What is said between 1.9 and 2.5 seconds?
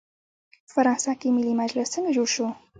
څنګه جوړ شو؟